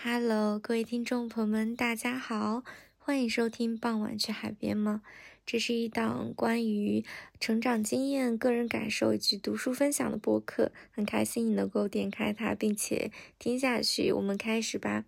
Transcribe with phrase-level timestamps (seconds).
[0.00, 2.62] Hello，各位听众朋友们，大家好，
[2.98, 5.02] 欢迎收听《傍晚去海边吗》。
[5.44, 7.04] 这是一档关于
[7.40, 10.70] 成长经验、个人感受以及读书分享的播客。
[10.92, 14.12] 很开心你能够点开它，并且听下去。
[14.12, 15.04] 我们开始吧。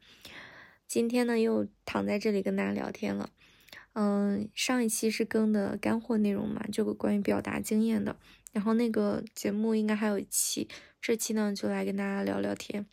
[0.89, 3.31] 今天呢，又躺在这里跟大家聊天了。
[3.93, 8.17] 嗯，上一期是更的干货内容嘛，就关于表达经验的。
[8.51, 10.67] 然后那个节目应该还有一期，
[11.01, 12.87] 这期呢就来跟大家聊聊天。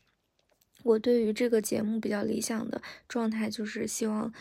[0.83, 4.33] 我对于这个节目比较理想的状态就是希望，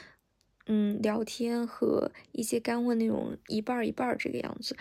[0.67, 4.77] 嗯，聊天和一些干货内容一半一半这个样子。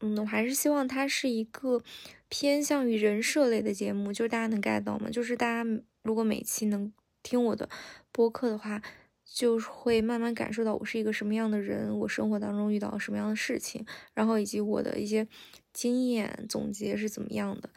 [0.00, 1.80] 嗯，我还是希望它是一个
[2.28, 5.08] 偏向于人设类的节目，就是大家能 get 到吗？
[5.10, 7.68] 就是大家如果每期能听我的
[8.10, 8.82] 播客的话，
[9.24, 15.26] 就会慢慢感受到我是一个什么样的人，我生活当中遇到什么样的事情，然后以及我的一些
[15.72, 17.70] 经验总结是怎么样的。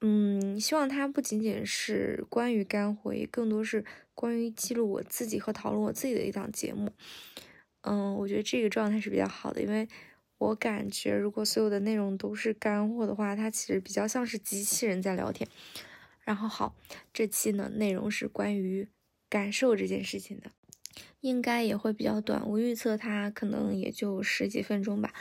[0.00, 3.84] 嗯，希望它不仅仅是关于干货，也更多是
[4.14, 6.92] 关于记录我自己和讨论我自己的一档节目。
[7.80, 9.88] 嗯，我觉得这个状态是比较好的，因为
[10.38, 15.48] 我感觉如果所有的内容都是干货的话，它其实比较像是机器人在聊天。
[16.20, 16.76] 然后好，
[17.12, 18.86] 这期呢内容是关于
[19.28, 20.50] 感受这件事情的，
[21.20, 25.12] 应该也会比较短，我预测它可能也就十几分钟吧。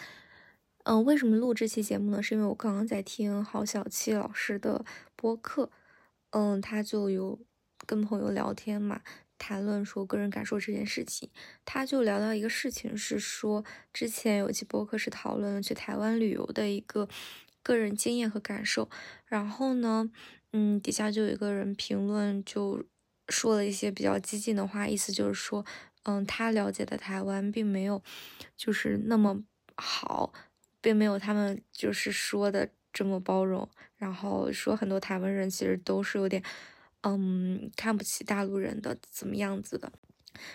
[0.90, 2.24] 嗯，为什么录这期节目呢？
[2.24, 4.86] 是因为我刚刚在听郝小七老师的
[5.18, 5.70] 播客，
[6.30, 7.38] 嗯，他就有
[7.86, 9.02] 跟朋友聊天嘛，
[9.38, 11.30] 谈论说个人感受这件事情，
[11.66, 17.10] 他就聊到一个事情，是说之前有期播客是讨论去台湾旅游的一个
[17.62, 18.90] 个人经验和感受，
[19.26, 20.10] 然后呢，
[20.54, 22.82] 嗯，底下就有一个人评论，就
[23.28, 25.66] 说了一些比较激进的话，意思就是说，
[26.04, 28.02] 嗯，他了解的台湾并没有
[28.56, 29.44] 就是那么
[29.76, 30.32] 好。
[30.88, 36.42] 并没有他们就是说的这么包容，然后说很多台湾人其实都是有点，
[37.02, 39.92] 嗯，看不起大陆人的怎么样子的。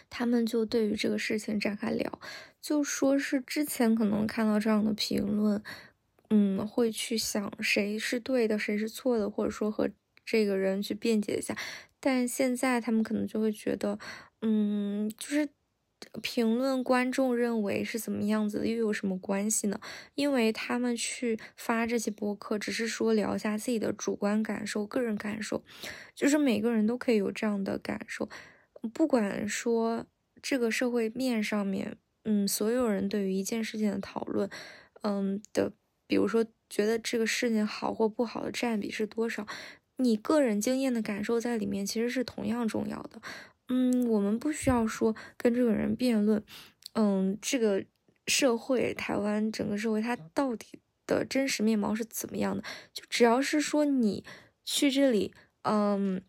[0.09, 2.19] 他们就对于这个事情展开聊，
[2.63, 5.63] 就说是之前可能看到这样的评论，
[6.31, 9.91] 嗯，会去想谁是对的，谁是错的，或者说和
[10.25, 11.55] 这个人去辩解一下。
[12.01, 13.99] 但现在他们可能就会觉得，
[14.41, 15.47] 嗯，就是。
[16.23, 19.79] 评论观众认为是怎么样子的，又有什么关系呢？
[20.15, 25.63] 因为他们去发这些播客，只是说聊一下自己的主观感受、个人感受，
[26.15, 28.29] 就是每个人都可以有这样的感受。
[28.95, 30.07] 不管说
[30.41, 34.49] 这个社会面上面，嗯，所有人对于一件事情的讨论，
[35.03, 35.73] 嗯的，
[36.07, 39.47] 比如说觉得这个事情好或不好的占比是多少，
[39.97, 43.21] 你个人经验的感受在里面其实是同样重要的。
[43.69, 46.43] 嗯，我们不需要说跟这个人辩论，
[46.95, 47.85] 嗯，这个
[48.27, 52.63] 社会，台湾整个社会它到底的真实面貌是怎么样的？
[52.93, 54.25] 就只要是说你
[54.65, 56.23] 去这里，嗯，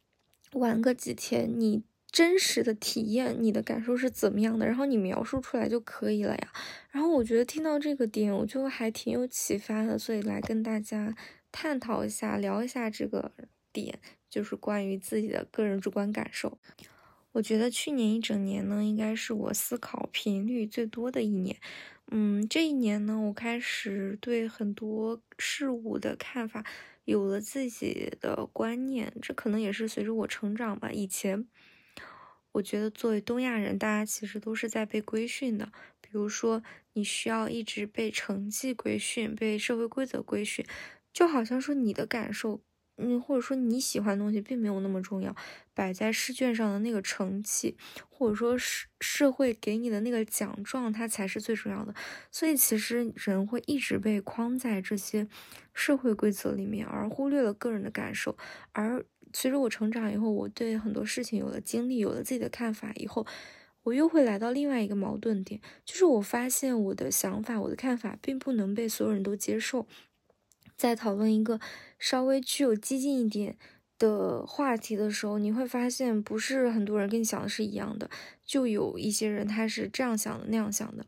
[0.53, 4.65] 玩个几天，你真实的体验，你的感受是怎么样的？
[4.65, 6.53] 然后你描述出来就可以了呀。
[6.91, 11.15] 然后我觉得听到这个点，我就还挺有启发的，所以来跟大家
[11.51, 13.31] 探讨一下，聊一下这个
[13.71, 16.57] 点，就是关于自己的个人主观感受。
[17.33, 21.57] 我觉得去年一整年呢，应该是我思考频率最多的一年。
[22.11, 26.63] 嗯，这一年呢，我开始对很多事物的看法
[27.05, 29.11] 有了自己的观念。
[29.21, 30.91] 这可能也是随着我成长吧。
[30.91, 31.47] 以前，
[32.51, 35.71] 我觉得作为东亚人，大家其实都是在被规训的。
[36.01, 36.61] 比如说，
[36.93, 40.63] 你需要一直被成绩规训，被社会规则规训，
[41.11, 42.61] 就好像说你的感受。
[42.97, 45.35] 嗯，或者说你喜欢的东西并没有那么重要，
[45.73, 47.75] 摆在试卷上的那个成绩，
[48.09, 51.93] 或者说社社会给你的那个奖状，它才是最重要的。
[52.31, 55.27] 所以其实人会一直被框在这些
[55.73, 58.37] 社会规则里面，而忽略了个人的感受。
[58.71, 63.25] 而随着我成长以后，我对很多事情有了经历，有了自己的看法以后，
[63.81, 69.87] 我又会来到另外一个矛盾点，就是我发现我的想法、我的看法并不能被所有人都接受。
[70.83, 71.61] 在讨论一个
[71.97, 73.55] 稍微具有激进一点
[73.97, 78.09] 的话题的时候，你会发现不是很多人跟你想的是一样的，
[78.45, 81.05] 就有一些人他是这样想的那样想的，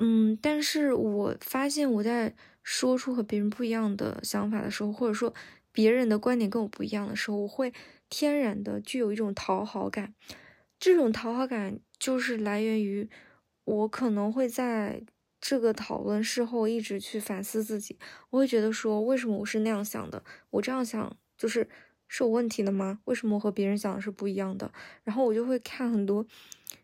[0.00, 5.32] 嗯，但是我发现我在说出和别人不一样的想法的时候，或者说
[5.72, 7.72] 别人的观点跟我不一样的时候，我会
[8.10, 10.12] 天然的具有一种讨好感，
[10.78, 13.08] 这种讨好感就是来源于
[13.64, 15.02] 我可能会在。
[15.40, 17.98] 这个讨论事后一直去反思自己，
[18.30, 20.22] 我会觉得说，为什么我是那样想的？
[20.50, 21.68] 我这样想就是
[22.08, 23.00] 是有问题的吗？
[23.04, 24.72] 为什么我和别人想的是不一样的？
[25.04, 26.26] 然后我就会看很多，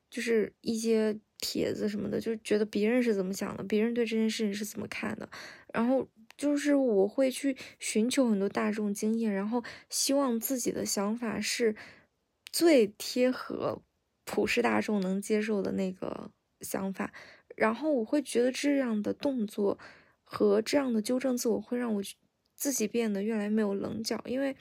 [0.08, 5.28] 就是一些帖子什么的，就觉得别人是怎么想的，别人对这件事情是怎么看的。
[5.72, 11.74] 然后就是我会去寻求很多大众经验，然后希望自己的想法是。
[12.52, 13.82] 最贴合
[14.24, 16.30] 普世大众能接受的那个
[16.62, 17.12] 想法。
[17.56, 19.76] 然后我会觉得这样的动作
[20.22, 22.02] 和这样的纠正自我会让我
[22.54, 24.54] 自己变得越来越没有棱角，因为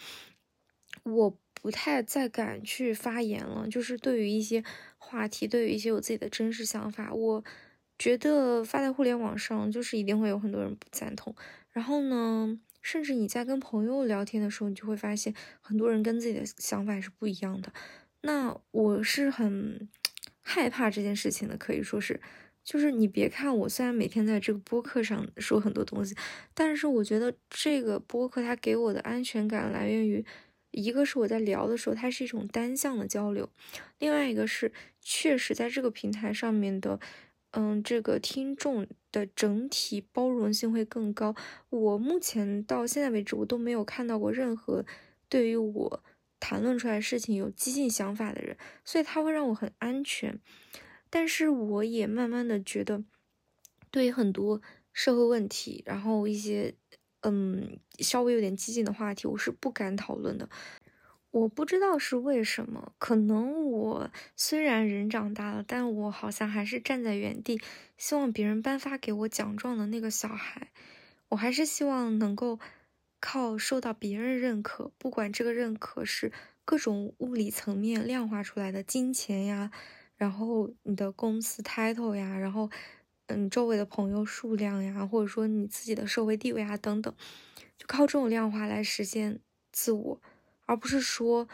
[1.03, 3.67] 我不太再敢去发言了。
[3.67, 4.63] 就是对于一些
[4.97, 7.43] 话题，对于一些我自己的真实想法，我
[7.99, 11.35] 觉得发在互联网上就是一定会有很多人不赞同。
[11.71, 17.73] 然后呢，甚至你在跟朋友聊天的时候，你就会发现很多人跟自己的想法是不一样的。
[18.21, 19.89] 那我是很
[20.41, 22.21] 害怕这件事情的，可以说是。
[22.65, 26.15] 就是你别看我虽然每天在这个播客上说很多东西，
[26.55, 30.25] 但是我觉得这个播客它给我的安全感来源于，
[30.71, 33.47] 一个是我在聊的时候它是一种单向的交流，
[33.99, 36.99] 另外一个是确实在这个平台上面的，
[37.51, 41.35] 嗯，这个听众的整体包容性会更高。
[41.69, 44.83] 我目前到现在为止我都没有看到过任何
[45.29, 46.03] 对于我
[46.39, 50.39] 谈论出来事情有激进想法的人，所以它会让我很安全。
[51.15, 53.01] 但是我也慢慢的觉得，
[53.89, 56.75] 对于很多社会问题，然后一些
[57.21, 60.49] 嗯稍微有点激进的话题，我是不敢讨论的。
[61.31, 67.61] 我不知道是为什么，可能我虽然人长大了，但我好像还是站在原地，
[67.97, 70.73] 希望别人颁发给我奖状的那个小孩。
[71.29, 72.59] 我还是希望能够
[73.21, 76.33] 靠受到别人认可，不管这个认可是
[76.65, 79.71] 各种物理层面量化出来的金钱呀。
[80.17, 82.69] 然后你的公司 title 呀，然后
[83.27, 87.13] 嗯，周围的朋友数量呀，或者说你自己的社会地位啊等等，
[87.77, 89.39] 就靠这种量化来实现
[89.71, 90.21] 自我，
[90.65, 91.47] 而不是说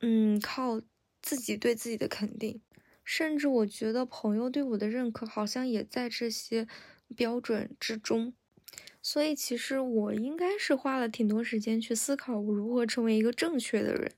[0.00, 0.80] 嗯靠
[1.22, 2.60] 自己对自己的肯定。
[3.04, 6.68] 甚至我觉得朋友对我的认可好像也在这些
[7.16, 8.34] 标准之中。
[9.02, 14.12] 所以其实我应该是花了挺多时间去思考我如何成为一个正确的人。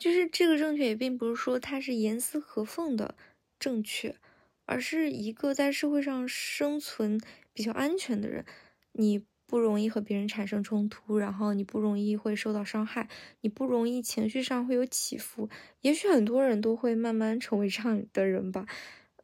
[0.00, 3.14] 就是这个正确也并不是说它是严丝合缝的
[3.58, 4.16] 正确，
[4.64, 7.20] 而是一个在社会上生存
[7.52, 8.46] 比较安全的人。
[8.92, 13.10] 你不容易和别人产生冲突，然后你不容易会受到伤害，
[13.42, 15.50] 你不容易情绪上会有起伏。
[15.82, 18.64] 也许很多人都会慢慢成为这样的人吧。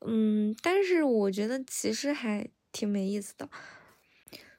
[0.06, 3.48] 嗯，但是我觉得其实还挺没意思的。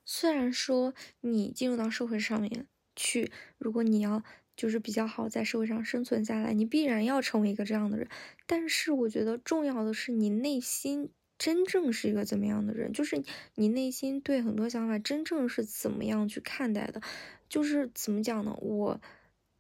[0.04, 2.66] 虽然说你进入到社会上面
[2.96, 4.24] 去，如果你要。
[4.58, 8.10] 就是比较好在社会上生存下来，你必然要成为一个这样的人。
[8.46, 13.24] 但是我觉得重要的是你内心真正是一个怎么样的人，就是
[13.56, 17.02] 你内心对很多想法真正是怎么样去看待的。
[17.48, 18.54] 就是怎么讲呢？
[18.60, 19.00] 我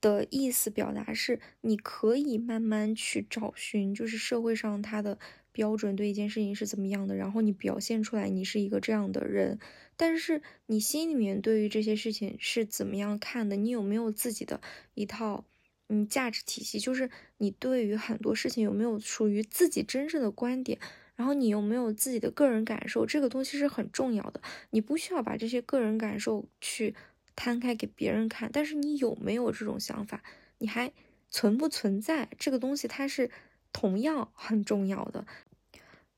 [0.01, 5.17] 的意思表达是，你可以慢慢去找寻，就是社会上他的
[5.57, 9.57] 标准对一件事情是怎么样的，然后你表现出来你是一个这样的人。
[9.95, 13.55] 但是你心里面对于这些事情是怎么样看的？
[13.55, 14.61] 你有没有自己的
[14.93, 15.45] 一套
[15.89, 16.79] 嗯价值体系？
[16.79, 20.77] 就是你对于很多事情有没有属于自己真正的观点？
[21.15, 23.03] 然后你有没有自己的个人感受？
[23.07, 24.39] 这个东西是很重要的。
[24.69, 26.93] 你不需要把这些个人感受去
[27.35, 30.21] 摊开给别人看，但是你有没有这种想法？
[30.59, 30.93] 你还
[31.31, 32.29] 存不存在？
[32.37, 33.31] 这个东西它是
[33.73, 35.25] 同样很重要的，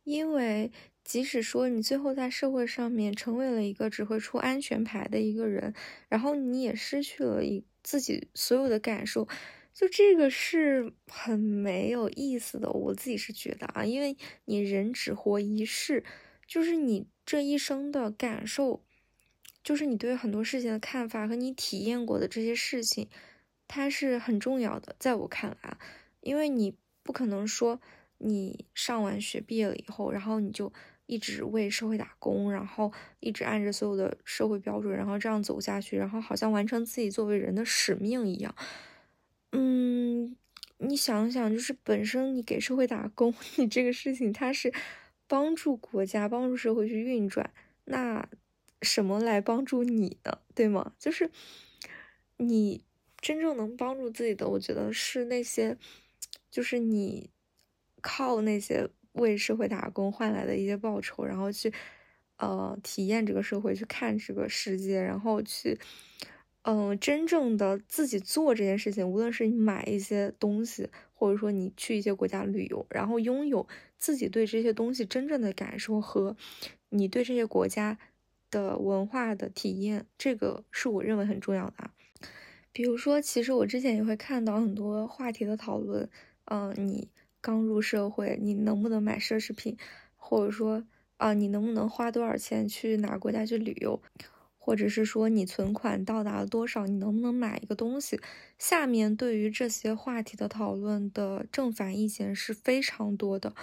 [0.10, 0.72] 因为。
[1.02, 5.74] 即使说你最后在社会上面成为了一个只会出安全牌的一个人，
[6.08, 9.28] 然后你也失去了一自己所有的感受，
[9.74, 12.70] 就这个是很没有意思的。
[12.70, 16.04] 我自己是觉得啊，因为你人只活一世，
[16.46, 18.86] 就是你这一生的感受，
[19.64, 23.10] 就是你对很多事情的看法和你体验过的这些事情，
[23.68, 24.96] 它是很重要的。
[25.00, 25.80] 在我看来啊，
[26.22, 27.82] 因为你不可能说
[28.20, 30.72] 你上完学毕业了以后，然后你就。
[31.12, 38.54] 一直为社会打工，然后一直按着所有的社会标准，然后这样走下去，然后好像完成自己作为人的使命一样。
[39.52, 40.36] 嗯，
[40.78, 44.72] 你想想，就是本身你给社会打工， 你这个事情它是
[45.28, 47.52] 帮助国家、帮助社会去运转，
[47.86, 48.30] 那
[48.84, 50.38] 什么来帮助你呢？
[50.54, 50.94] 对吗？
[51.00, 51.32] 就是
[52.38, 52.84] 你
[53.20, 55.76] 真正能帮助自己的，我觉得是那些，
[56.52, 57.32] 就是你
[58.02, 58.90] 靠那些。
[59.14, 61.74] 为社会打工换来的一些报酬，然后去，
[62.38, 65.78] 呃，体验这个社会，去看这个世界，然后去，
[66.62, 69.06] 嗯，真正的自己做这件事情。
[69.06, 76.38] 无论是你买一些东西，或者说你去一些国家旅游，然后拥有自己对这些东西真正的感受和
[76.90, 77.98] 你对这些国家
[78.52, 81.92] 的文化的体验，这个是我认为很重要的啊。
[82.72, 86.08] 比如说，其实我之前也会看到很多话题的讨论，
[86.46, 87.10] 嗯，你。
[87.42, 89.78] 刚入社会，你能不能买奢侈品，
[90.16, 90.84] 或者说
[91.18, 94.02] 啊，你能不能花多少钱去哪个国家去旅游？
[94.62, 98.20] 或者是说你存款到达了多少，你能不能买一个东西？
[98.60, 103.56] 下面对于这些话题的讨论的正反意见是非常多的。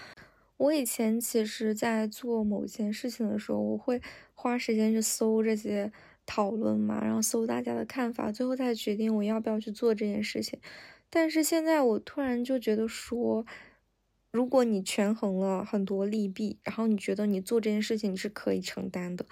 [0.57, 4.01] 我以前其实，在做某件事情的时候，我会
[4.35, 5.93] 花时间去搜这些
[6.25, 10.59] 讨论嘛，然后搜大家的看法，最后再决定我要不要去做这件事情。
[11.09, 13.47] 但是现在我突然就觉得说，
[14.31, 19.27] 如果你权衡了很多利弊，然后你觉得你做这件事情你是可以承担的，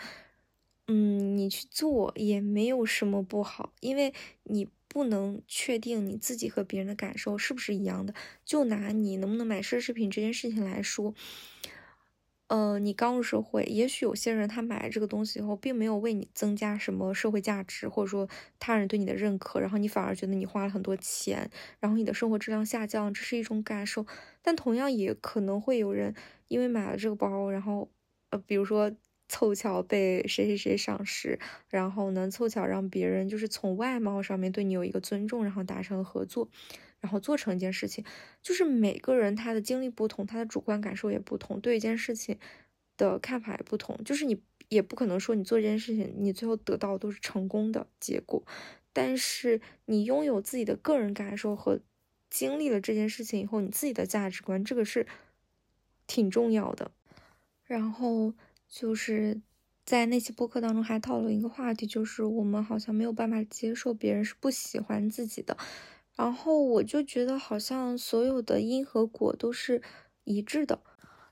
[0.88, 4.12] 嗯，你去做也没有什么不好，因为
[4.44, 4.68] 你。
[4.86, 8.14] 不能确定你自己和别人的感受是不是一样的。
[8.44, 11.12] 就拿你能不能买奢侈品这件事情来说，
[12.50, 24.06] 呃，你刚入社会，也许有些人他买了这个东西以后，并没有为你增加什么社会价值，或者说他人对你的认可，然后你反而觉得你花了很多钱，然后你的生活质量下降，这是一种感受。
[24.42, 26.14] 但同样也可能会有人
[26.48, 27.90] 因为买了这个包，然后
[28.30, 28.92] 呃，比如说。
[29.26, 31.38] 凑巧被谁谁谁赏识，
[31.70, 36.46] 然后能，凑巧让别人就是从外貌上面对你有一个尊重，然后达成合作，
[37.04, 38.04] 然后做成一件事情。
[38.42, 42.38] 就是每个人他的经历不同，他的主观感受也不同，对一件事情
[42.96, 44.02] 的看法也不同。
[44.04, 48.42] 就是你也不可能说你做这件事情，你最后得到都是成功的结果。
[48.92, 51.80] 但是你拥有自己的个人感受和
[52.30, 55.06] 经历了这件事情以后，你自己的价值观，这个是
[56.06, 56.90] 挺重要的。
[57.64, 58.32] 然后。
[58.66, 59.40] 就是
[59.84, 65.56] 在那期播客当中还讨论一个话题，就是我们好像没有办法接受别人是不喜欢自己的。
[66.16, 69.82] 然后我就觉得好像所有的因和果都是
[70.24, 70.80] 一致的，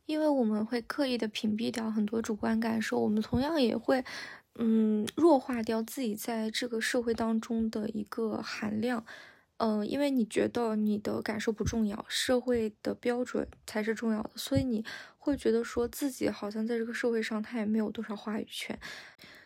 [0.07, 4.05] 因为我们会刻意的屏蔽掉很多主观感受，我们同样也会，
[4.57, 9.05] 嗯，弱化掉自己在这个社会当中的一个含量。
[9.59, 14.85] 嗯，因为你觉得你的感受不重要，社会的标准才是重要的，所以你
[15.19, 18.77] 会觉得说自己好像在这个社会上他也没有多少话语权，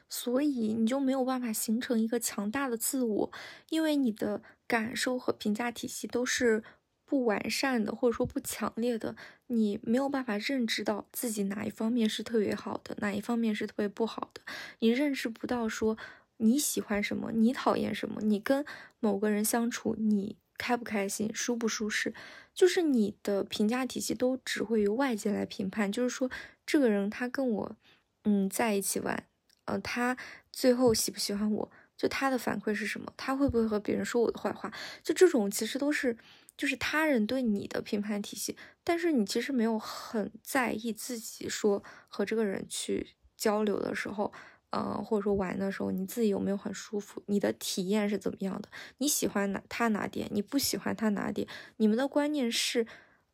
[0.09, 3.31] 所以你就没有办法形成一个强大的自我，
[3.69, 6.63] 因为你的感受和评价体系都是
[7.05, 9.15] 不完善的，或者说不强烈的，
[9.47, 14.41] 你没有办法认知到自己哪一方面是特别好的，哪一方面是特别不好的，
[14.81, 15.97] 你认识不到说。
[16.39, 17.33] 你喜欢什么？
[17.33, 18.21] 你讨厌什么？
[18.21, 18.63] 你跟
[19.01, 22.13] 某个人相处，你开不开心，舒不舒适？
[22.53, 25.91] 就是你的评价体系都只会由外界来评判。
[25.91, 26.31] 就是说，
[26.67, 27.77] 这个人他跟我，
[28.25, 29.27] 嗯，在一起玩，
[29.65, 30.15] 呃，他
[30.53, 31.71] 最后喜不喜欢我？
[31.97, 33.13] 就他的反馈是什么？
[33.17, 34.73] 他会不会和别人说我的坏话？
[35.03, 36.17] 就这种其实都是，
[36.57, 38.57] 就是他人对你的评判体系。
[38.85, 44.33] 但是你其实没有很在意自己说和这个人去交流的时候。
[44.71, 47.23] 呃，或者说玩的时候，你自己有没有很舒服？
[47.27, 48.69] 你的体验是怎么样的？
[48.99, 50.29] 你喜欢哪他哪点？
[50.33, 51.47] 你不喜欢他哪点？
[51.77, 52.85] 你们的观念是，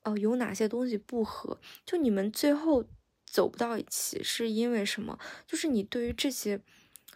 [0.03, 1.59] 呃，有哪些东西不合？
[1.87, 2.85] 就你们最后
[3.25, 5.19] 走不到一起，是因为什么？
[5.47, 6.61] 就是你对于这些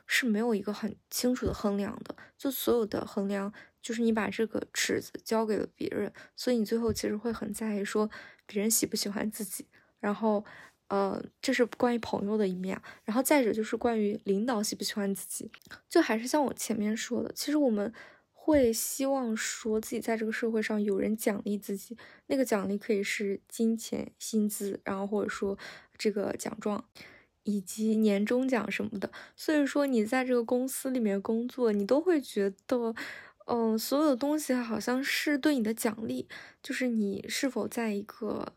[0.07, 2.17] 是没有一个很清楚的衡量的。
[2.39, 8.09] 就所有的衡量，就是你把这个尺子交给了别人，所以你最后其实会很在意说
[8.47, 9.67] 别人喜不喜欢自己，
[10.01, 10.45] 然后。
[10.89, 15.51] 呃，这是关于朋友的一面，然后再者就是关于领导喜不喜欢自己，
[15.89, 17.93] 就还是像我前面说的，其实我们
[18.31, 21.99] 会希望说自己在这个社会上有人奖励自己，
[22.29, 25.59] 那个奖励可以是金钱、薪资，然后或者说
[25.99, 26.85] 这个奖状
[27.47, 29.11] 以及年终奖什么的。
[29.35, 32.95] 所以说你在这个公司里面工作，你都会觉得，
[33.47, 36.29] 嗯，所有的东西好像是对你的奖励，
[36.63, 38.53] 就是你是否在一个。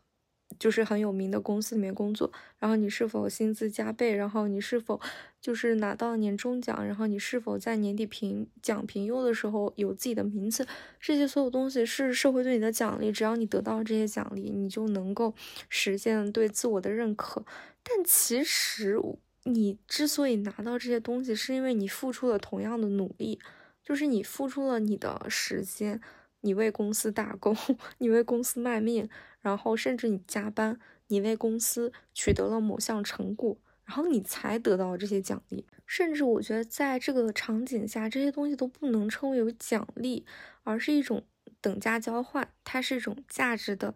[0.60, 5.00] 就是很有名的公司里面工作，然后你是否薪资加倍，然后你是否
[5.40, 10.66] 就是拿到年终奖，然后你是否在年底评奖评优的时候有自己的名次，
[11.00, 15.34] 这些所有东西是社会对你的奖励，只要你得到这些奖励，你就能够
[15.70, 17.42] 实现对自我的认可。
[17.82, 19.00] 但其实
[19.44, 23.40] 你之所以拿到这些东西，是因为你付出了同样的努力，
[23.82, 26.02] 就是你付出了你的时间。
[26.42, 27.54] 你为公司打工，
[27.98, 29.06] 你为公司卖命，
[29.40, 30.78] 然后甚至你加班，
[31.08, 35.66] 你为公司取得了某项成果，然后你才得到这些奖励。
[35.86, 40.24] 甚至我觉得，在这个场景下，这些东西都不能称为有奖励，
[40.62, 41.24] 而是一种
[41.60, 43.94] 等价交换，它是一种价值的，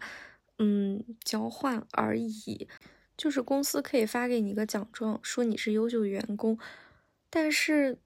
[0.58, 2.66] 嗯，交换而已。
[3.16, 6.58] 就是公司可以发给你一个奖状，说你是优秀员工，
[7.30, 7.98] 但是。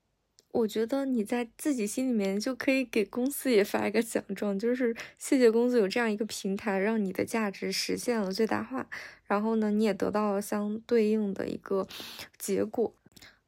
[0.53, 8.89] 我觉得你在自己心里面就可以给公司也发一个奖状，就是谢谢公司有这样一个平台，让你的价值实现了最大化。
[9.27, 11.87] 然后呢，你也得到了相对应的一个
[12.39, 12.95] 结果。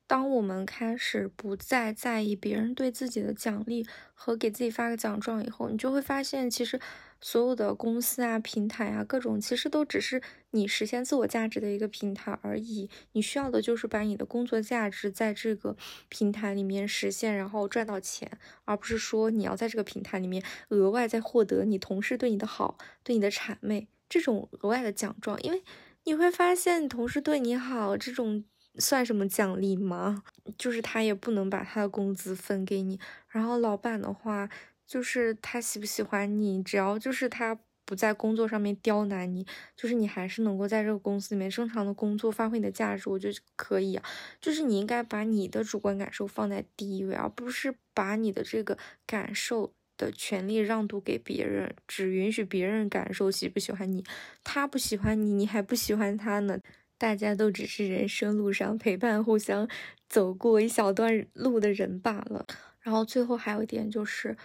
[0.07, 6.79] 当我们开始不再在意别人对自己的奖励和给自己发个奖状以后，你就会发现，其实
[7.21, 10.23] 所有的公司啊、平台啊，各种其实都只是
[10.53, 12.89] 你实现自我价值的一个平台而已。
[13.13, 15.77] 你需要的就是把你的工作价值在这个
[16.09, 25.41] 平台里面实现，然后赚到钱，而不是说你要在这个平台里面额外再获得你同事对你的好、对你的谄媚这种额外的奖状。
[25.43, 25.63] 因为
[26.05, 28.43] 你会发现，你同事对你好，这种
[28.79, 30.23] 算什么奖励吗？
[30.57, 32.99] 就是他也不能把他的工资分给你。
[33.29, 34.49] 然后老板的话。
[34.91, 44.05] 就是他喜不喜欢你，只要就是他不在工作上面刁难你，就是你还是能够在这个公司里面正常的工作，发挥你的价值，我觉得可以啊。
[44.41, 54.05] 就是你应该把你的主观感受放在第一位，而不是把你的这个感受的权利让渡给别人，只允许别人感受喜不喜欢你。
[54.43, 56.59] 他不喜欢你，你还不喜欢他呢。
[56.99, 59.69] 大家都只是人生路上陪伴、互相
[60.09, 62.45] 走过一小段路的人罢了。
[62.81, 64.37] 然后最后还有一点就是。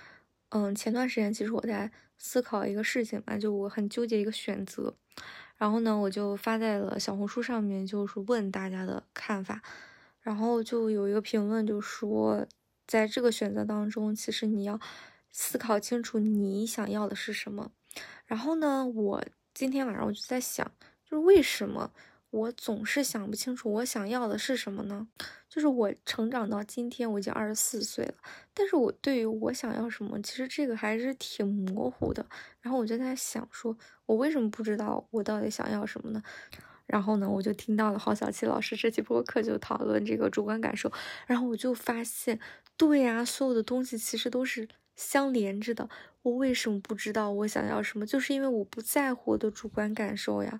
[0.55, 4.95] 嗯，前段时间其实我在思考一个事情嘛，就我很纠结一个选择，
[5.57, 9.61] 然后呢，我就发在了小红书上面，就是问大家的看法，
[10.21, 12.47] 然后就有一个评论就说，
[12.87, 14.79] 在这个选择当中，其实你要
[15.29, 17.73] 思考清楚你想要的是什么。
[18.25, 19.21] 然后呢，我
[19.53, 20.65] 今天晚上我就在想，
[21.03, 21.91] 就是为什么？
[22.31, 25.07] 我总是想不清楚我想要的是什么呢？
[25.47, 28.15] 就是我成长到今天，我已经二十四岁了，
[28.53, 32.25] 但是我对于我想要什么，其实这个还是挺模糊的。
[32.59, 36.21] 然后我就在想，说我为什么不知道我到底想要什么呢？
[36.85, 40.91] 然后呢，我就听到了郝小七老师这期播客就讨论这个主观感受，
[41.25, 42.37] 然后我就发现，
[42.75, 44.67] 对呀，所有的东西其实都是
[44.97, 45.87] 相连着的。
[46.23, 48.05] 我为什么不知道我想要什么？
[48.05, 50.59] 就是因为我不在乎我的主观感受呀。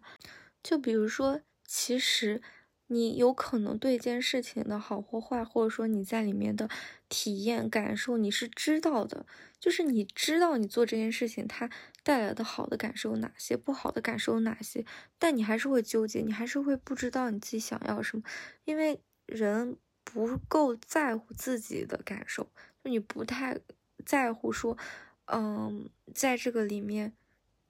[0.63, 1.41] 就比如说。
[1.65, 2.41] 其实，
[2.87, 6.69] 你有可能对一件事情的好或坏，或者说你在里面的
[7.09, 9.25] 体验感受，你是知道的。
[9.59, 11.67] 就是你知道你做这件事情它
[12.03, 14.85] 带来的好的感受有哪些，不好的感受有哪些，
[15.17, 18.23] 但你还是会纠结，你还是会不知道你自己想要什么，
[18.65, 22.43] 因为人不够在乎自己的感受，
[22.83, 23.59] 就你不太
[24.05, 24.77] 在乎说，
[25.25, 27.13] 嗯，在这个里面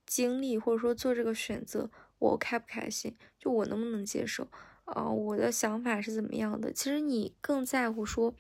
[0.06, 1.90] 经历或者说做这个选择。
[2.25, 4.47] 我开不开心，就我能不能接受
[4.86, 5.10] 啊？
[5.10, 6.71] 我的想法是怎么样的？
[6.71, 8.34] 其实你更在乎说，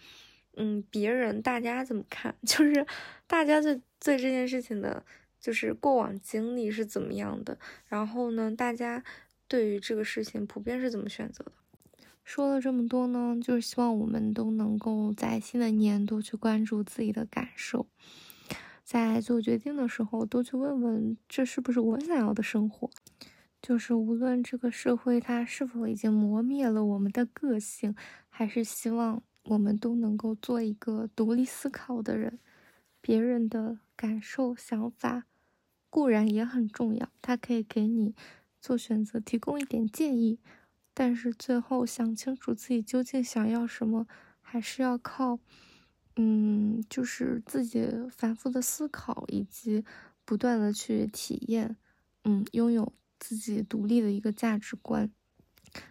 [0.57, 2.35] 嗯，别人大家怎么看？
[2.45, 2.85] 就是
[3.27, 5.03] 大家对对这件事情的，
[5.39, 7.57] 就是过往经历是怎么样的？
[7.87, 9.03] 然后呢，大家
[9.47, 11.51] 对于这个事情普遍是怎么选择的？
[12.23, 17.85] 说了这么多呢，就是希望我们都能够在新的年度去关注自己的感受，
[18.83, 22.89] 在做决定的时候多去问问，这是不是我想要的生活？
[23.65, 27.95] 就是无论这个社会它是否已经磨灭了我们的个性，
[28.29, 32.37] 还是希望我们都能够做一个独立思考的人。
[33.01, 35.25] 别人的感受、想法
[35.89, 38.13] 固然也很重要，它可以给你
[38.61, 40.37] 做选择提供一点建议，
[40.93, 44.05] 但是最后想清楚自己究竟想要什么，
[44.41, 45.39] 还是要靠，
[46.17, 49.83] 嗯，就是自己反复的思考以及
[50.23, 51.75] 不断的去体验，
[52.25, 52.93] 嗯，拥有。
[53.19, 55.09] 自己独立的一个价值观，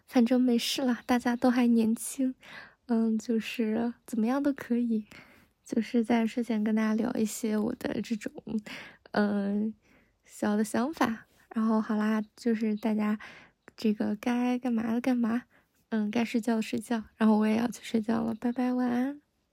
[0.07, 2.35] 反正没事啦，大家都还年轻，
[2.87, 5.05] 嗯，就是怎么样都可以，
[5.65, 8.33] 就是在睡前跟大家聊一些我的这种，
[9.13, 9.75] 嗯，
[10.25, 13.19] 小的想法，然后好啦，就是大家
[13.77, 15.43] 这个该干嘛的干嘛，
[15.89, 19.24] 嗯，该睡觉的睡觉，然后我也要去睡觉了，拜拜，晚安。